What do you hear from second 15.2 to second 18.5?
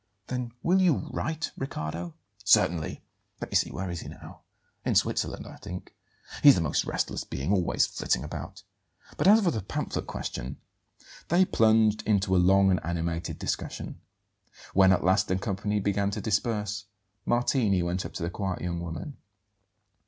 the company began to disperse Martini went up to the